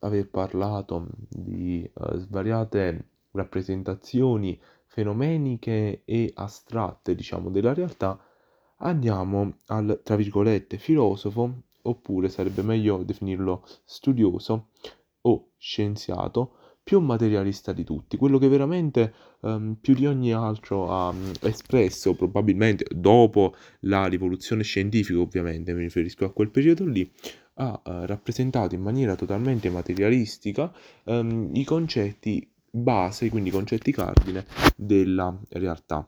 [0.00, 8.18] aver parlato di uh, svariate rappresentazioni fenomeniche e astratte, diciamo, della realtà,
[8.78, 14.68] andiamo al, tra virgolette, filosofo, oppure sarebbe meglio definirlo studioso
[15.22, 16.56] o scienziato,
[16.86, 22.14] più materialista di tutti, quello che veramente um, più di ogni altro ha um, espresso
[22.14, 27.10] probabilmente dopo la rivoluzione scientifica, ovviamente mi riferisco a quel periodo lì,
[27.54, 30.72] ha uh, rappresentato in maniera totalmente materialistica
[31.06, 34.46] um, i concetti base, quindi i concetti cardine
[34.76, 36.06] della realtà.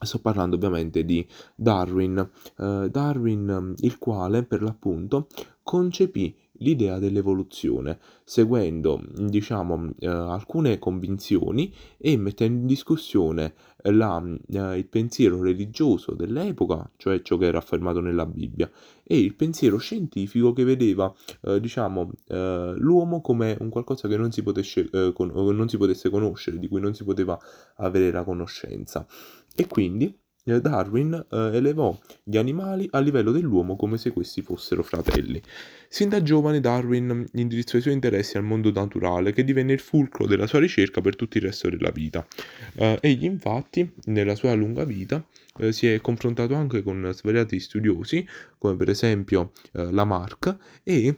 [0.00, 5.26] Sto parlando ovviamente di Darwin, uh, Darwin il quale per l'appunto
[5.62, 14.86] concepì l'idea dell'evoluzione, seguendo diciamo eh, alcune convinzioni e mettendo in discussione la, eh, il
[14.86, 18.70] pensiero religioso dell'epoca, cioè ciò che era affermato nella Bibbia,
[19.04, 24.32] e il pensiero scientifico che vedeva eh, diciamo, eh, l'uomo come un qualcosa che non
[24.32, 27.38] si, potesse, eh, con, non si potesse conoscere, di cui non si poteva
[27.76, 29.06] avere la conoscenza.
[29.54, 30.14] E quindi
[30.56, 35.40] Darwin eh, elevò gli animali a livello dell'uomo come se questi fossero fratelli.
[35.88, 40.26] Sin da giovane Darwin indirizzò i suoi interessi al mondo naturale che divenne il fulcro
[40.26, 42.26] della sua ricerca per tutto il resto della vita.
[42.74, 45.24] Eh, egli infatti, nella sua lunga vita,
[45.58, 48.26] eh, si è confrontato anche con svariati studiosi,
[48.58, 51.16] come per esempio eh, Lamarck, e eh,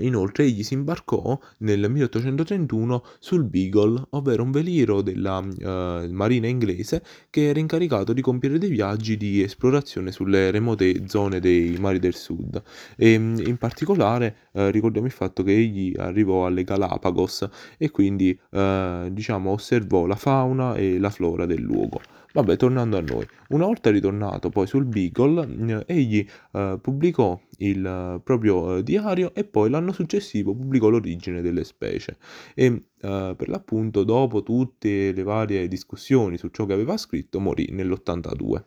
[0.00, 7.02] inoltre egli si imbarcò nel 1831 sul Beagle, ovvero un veliero della uh, marina inglese
[7.30, 12.14] che era incaricato di compiere dei viaggi di esplorazione sulle remote zone dei mari del
[12.14, 12.62] sud.
[12.96, 18.38] E mm, in particolare uh, ricordiamo il fatto che egli arrivò alle Galapagos e quindi
[18.50, 22.00] uh, diciamo osservò la fauna e la flora del luogo.
[22.36, 27.82] Vabbè, tornando a noi, una volta ritornato poi sul Beagle, eh, egli eh, pubblicò il
[27.82, 32.18] eh, proprio eh, diario e poi l'anno successivo pubblicò l'origine delle specie.
[32.54, 32.66] E
[33.00, 38.64] eh, per l'appunto, dopo tutte le varie discussioni su ciò che aveva scritto, morì nell'82.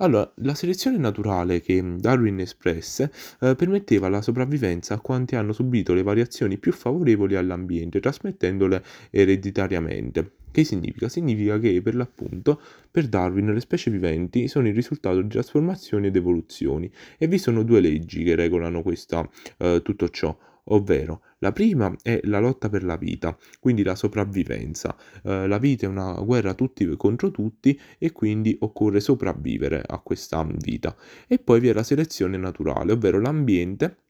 [0.00, 5.94] Allora, la selezione naturale che Darwin espresse eh, permetteva la sopravvivenza a quanti hanno subito
[5.94, 10.32] le variazioni più favorevoli all'ambiente, trasmettendole ereditariamente.
[10.56, 11.10] Che significa?
[11.10, 12.58] Significa che per l'appunto
[12.90, 17.62] per Darwin le specie viventi sono il risultato di trasformazioni ed evoluzioni e vi sono
[17.62, 19.28] due leggi che regolano questa,
[19.58, 20.34] eh, tutto ciò
[20.68, 24.96] ovvero la prima è la lotta per la vita, quindi la sopravvivenza.
[25.24, 30.42] Eh, la vita è una guerra tutti contro tutti e quindi occorre sopravvivere a questa
[30.42, 30.96] vita.
[31.28, 34.05] E poi vi è la selezione naturale, ovvero l'ambiente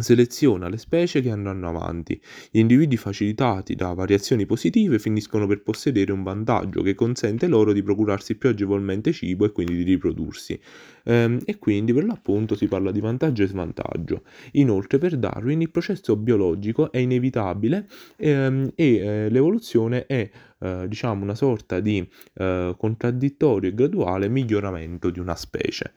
[0.00, 2.20] Seleziona le specie che andranno avanti.
[2.50, 7.82] Gli individui facilitati da variazioni positive finiscono per possedere un vantaggio che consente loro di
[7.82, 10.58] procurarsi più agevolmente cibo e quindi di riprodursi.
[11.04, 14.22] Ehm, e quindi per l'appunto si parla di vantaggio e svantaggio.
[14.52, 20.30] Inoltre per Darwin il processo biologico è inevitabile ehm, e eh, l'evoluzione è
[20.60, 25.92] eh, diciamo una sorta di eh, contraddittorio e graduale miglioramento di una specie.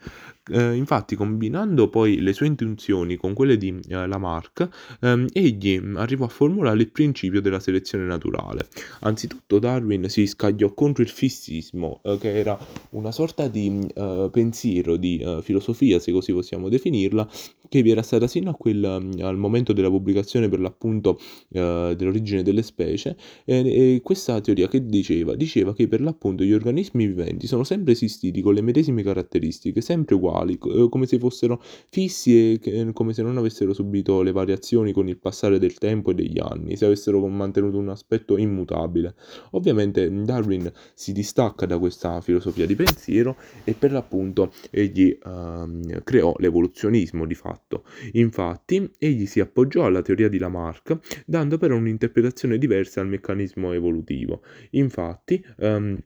[0.52, 4.68] Eh, infatti, combinando poi le sue intenzioni con quelle di eh, Lamarck,
[5.02, 8.68] ehm, egli arrivò a formulare il principio della selezione naturale.
[9.02, 12.58] Anzitutto Darwin si scagliò contro il fissismo, eh, che era
[12.92, 13.90] una sorta di
[14.32, 17.28] pensiero, di filosofia, se così possiamo definirla,
[17.70, 22.62] che vi era stata sino a quel, al momento della pubblicazione per l'appunto dell'origine delle
[22.62, 25.36] specie, e questa teoria teoria che diceva?
[25.36, 30.16] Diceva che per l'appunto gli organismi viventi sono sempre esistiti con le medesime caratteristiche, sempre
[30.16, 35.08] uguali, eh, come se fossero fissi e come se non avessero subito le variazioni con
[35.08, 39.16] il passare del tempo e degli anni, se avessero mantenuto un aspetto immutabile.
[39.52, 46.34] Ovviamente Darwin si distacca da questa filosofia di pensiero e per l'appunto egli uh, creò
[46.38, 47.84] l'evoluzionismo di fatto.
[48.14, 54.41] Infatti egli si appoggiò alla teoria di Lamarck dando però un'interpretazione diversa al meccanismo evolutivo.
[54.72, 55.98] Infatti, um,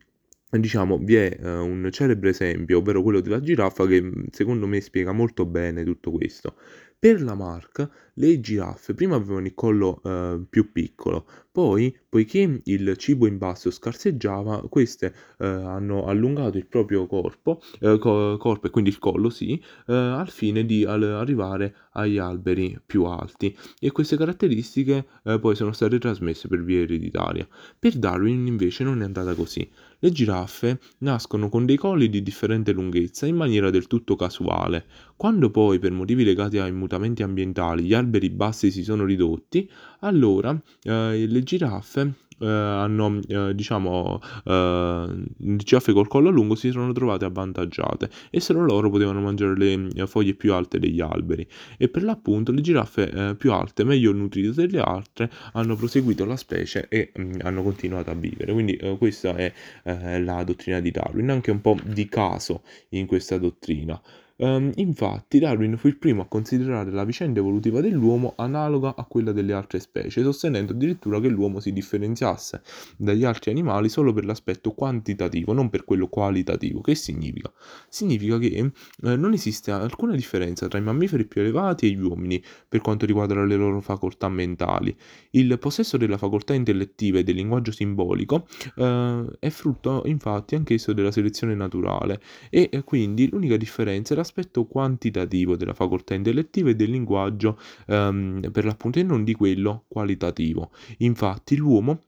[0.50, 5.12] diciamo, vi è uh, un celebre esempio, ovvero quello della giraffa, che secondo me spiega
[5.12, 6.56] molto bene tutto questo.
[6.98, 13.26] Per Lamarck le giraffe prima avevano il collo eh, più piccolo, poi, poiché il cibo
[13.26, 18.90] in basso scarseggiava, queste eh, hanno allungato il proprio corpo, eh, co- corpo e quindi
[18.90, 23.56] il collo, sì, eh, al fine di al- arrivare agli alberi più alti.
[23.78, 27.46] E queste caratteristiche eh, poi sono state trasmesse per via ereditaria.
[27.78, 29.68] Per Darwin invece non è andata così.
[29.98, 34.84] Le giraffe nascono con dei colli di differente lunghezza in maniera del tutto casuale.
[35.16, 39.68] Quando poi, per motivi legati ai mutamenti ambientali, gli alberi bassi si sono ridotti,
[40.00, 45.06] allora eh, le giraffe eh, hanno, eh, diciamo, eh,
[45.38, 50.06] giraffe col collo lungo si sono trovate avvantaggiate e solo loro potevano mangiare le eh,
[50.06, 51.46] foglie più alte degli alberi
[51.78, 56.36] e per l'appunto le giraffe eh, più alte, meglio nutrite delle altre, hanno proseguito la
[56.36, 58.52] specie e mh, mm, hanno continuato a vivere.
[58.52, 59.52] Quindi questa è
[59.84, 64.00] la dottrina di Darwin, anche un po' di caso in questa dottrina.
[64.38, 69.32] Um, infatti Darwin fu il primo a considerare la vicenda evolutiva dell'uomo analoga a quella
[69.32, 72.60] delle altre specie, sostenendo addirittura che l'uomo si differenziasse
[72.98, 76.82] dagli altri animali solo per l'aspetto quantitativo, non per quello qualitativo.
[76.82, 77.50] Che significa?
[77.88, 78.72] Significa che eh,
[79.16, 83.42] non esiste alcuna differenza tra i mammiferi più elevati e gli uomini per quanto riguarda
[83.42, 84.94] le loro facoltà mentali.
[85.30, 88.46] Il possesso della facoltà intellettiva e del linguaggio simbolico
[88.76, 94.66] eh, è frutto infatti anch'esso della selezione naturale e eh, quindi l'unica differenza la l'aspetto
[94.66, 100.72] quantitativo della facoltà intellettiva e del linguaggio ehm, per l'appunto e non di quello qualitativo.
[100.98, 102.02] Infatti l'uomo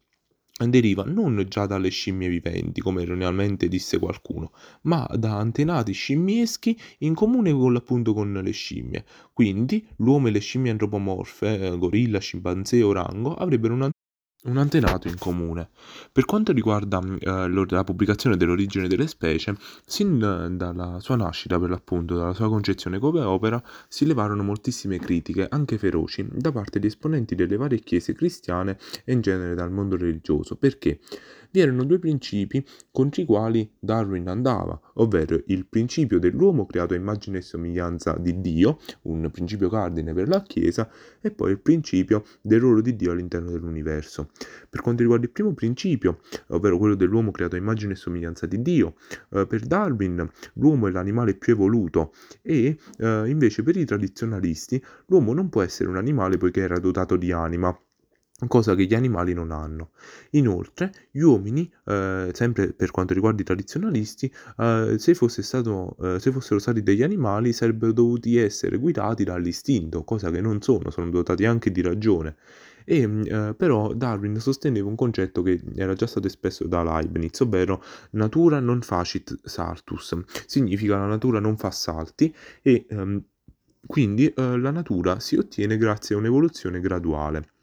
[0.59, 4.51] deriva non già dalle scimmie viventi, come erroneamente disse qualcuno,
[4.83, 9.05] ma da antenati scimmieschi in comune con, appunto, con le scimmie.
[9.33, 13.83] Quindi l'uomo e le scimmie antropomorfe, eh, gorilla, scimpanzé orango, avrebbero un
[14.45, 15.69] un antenato in comune.
[16.13, 22.15] Per quanto riguarda eh, la pubblicazione dell'origine delle specie, sin dalla sua nascita, per l'appunto,
[22.15, 27.35] dalla sua concezione come opera, si levarono moltissime critiche, anche feroci, da parte di esponenti
[27.35, 30.57] delle varie chiese cristiane e in genere dal mondo religioso.
[30.57, 31.01] Perché?
[31.51, 36.97] Vi erano due principi contro i quali Darwin andava, ovvero il principio dell'uomo creato a
[36.97, 40.89] immagine e somiglianza di Dio, un principio cardine per la Chiesa,
[41.21, 44.31] e poi il principio del ruolo di Dio all'interno dell'universo.
[44.69, 48.61] Per quanto riguarda il primo principio, ovvero quello dell'uomo creato a immagine e somiglianza di
[48.63, 48.95] Dio,
[49.31, 52.13] eh, per Darwin l'uomo è l'animale più evoluto
[52.43, 57.17] e eh, invece per i tradizionalisti l'uomo non può essere un animale poiché era dotato
[57.17, 57.77] di anima
[58.47, 59.91] cosa che gli animali non hanno.
[60.31, 66.31] Inoltre, gli uomini, eh, sempre per quanto riguarda i tradizionalisti, eh, se, stato, eh, se
[66.31, 71.45] fossero stati degli animali, sarebbero dovuti essere guidati dall'istinto, cosa che non sono, sono dotati
[71.47, 72.37] anche di ragione.
[72.85, 77.41] E, mm, eh, però Darwin sosteneva un concetto che era già stato espresso da Leibniz,
[77.41, 77.83] ovvero
[78.13, 83.23] natura non facit saltus, significa la natura non fa salti e ehm,
[83.87, 87.57] quindi eh, la natura si ottiene grazie a un'evoluzione graduale.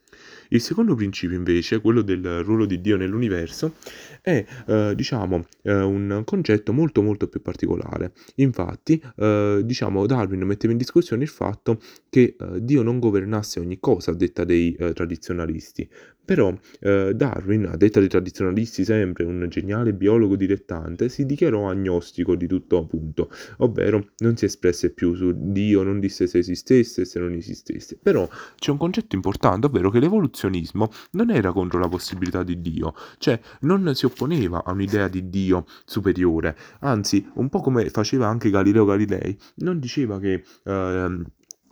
[0.49, 3.73] Il secondo principio invece, quello del ruolo di Dio nell'universo,
[4.21, 8.13] è eh, diciamo eh, un concetto molto molto più particolare.
[8.35, 13.79] Infatti, eh, diciamo Darwin metteva in discussione il fatto che eh, Dio non governasse ogni
[13.79, 15.87] cosa, detta dei eh, tradizionalisti,
[16.25, 22.35] però eh, Darwin, a detta dei tradizionalisti sempre un geniale biologo dilettante, si dichiarò agnostico
[22.35, 27.05] di tutto appunto, ovvero non si espresse più su Dio, non disse se esistesse e
[27.05, 27.97] se non esistesse.
[28.01, 28.27] Però
[28.57, 33.39] c'è un concetto importante, ovvero che l'evoluzionismo non era contro la possibilità di Dio, cioè
[33.61, 38.85] non si opponeva a un'idea di Dio superiore, anzi un po' come faceva anche Galileo
[38.85, 40.43] Galilei, non diceva che...
[40.63, 41.23] Eh,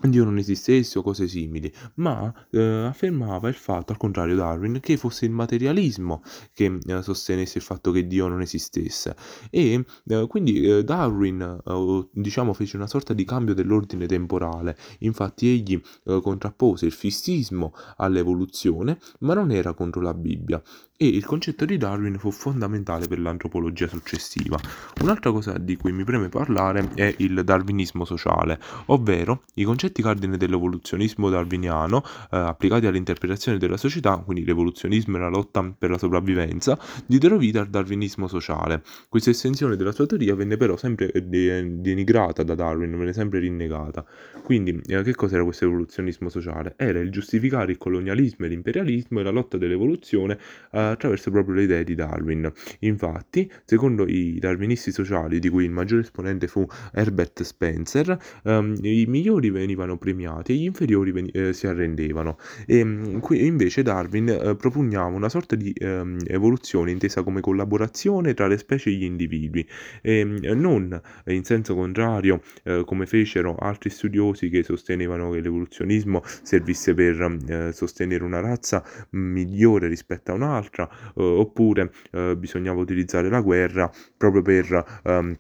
[0.10, 4.98] Dio non esistesse o cose simili, ma eh, affermava il fatto, al contrario Darwin, che
[4.98, 6.22] fosse il materialismo
[6.54, 9.16] che eh, sostenesse il fatto che Dio non esistesse.
[9.50, 14.78] E eh, quindi eh, Darwin, eh, diciamo, fece una sorta di cambio dell'ordine temporale.
[15.00, 20.62] Infatti egli eh, contrappose il fistismo all'evoluzione, ma non era contro la Bibbia
[21.04, 24.58] e il concetto di Darwin fu fondamentale per l'antropologia successiva.
[25.02, 30.38] Un'altra cosa di cui mi preme parlare è il darwinismo sociale, ovvero i concetti cardine
[30.38, 32.02] dell'evoluzionismo darwiniano
[32.32, 37.60] eh, applicati all'interpretazione della società, quindi l'evoluzionismo e la lotta per la sopravvivenza, diedero vita
[37.60, 38.82] al darwinismo sociale.
[39.10, 44.06] Questa estensione della sua teoria venne però sempre denigrata da Darwin, venne sempre rinnegata.
[44.42, 46.76] Quindi eh, che cos'era questo evoluzionismo sociale?
[46.78, 50.38] Era il giustificare il colonialismo e l'imperialismo e la lotta dell'evoluzione
[50.72, 52.52] eh, attraverso proprio le idee di Darwin.
[52.80, 59.06] Infatti, secondo i darwinisti sociali, di cui il maggiore esponente fu Herbert Spencer, ehm, i
[59.08, 62.38] migliori venivano premiati e gli inferiori ven- eh, si arrendevano.
[62.66, 68.34] E, ehm, qui invece Darwin eh, propugnava una sorta di ehm, evoluzione intesa come collaborazione
[68.34, 69.68] tra le specie e gli individui,
[70.02, 76.22] e, ehm, non in senso contrario eh, come fecero altri studiosi che sostenevano che l'evoluzionismo
[76.24, 82.80] servisse per eh, sostenere una razza migliore rispetto a un'altra un'altra, eh, oppure eh, bisognava
[82.80, 85.38] utilizzare la guerra proprio per ehm,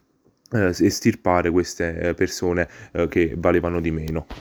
[0.51, 2.67] eh, estirpare queste persone
[3.09, 4.27] che valevano di meno.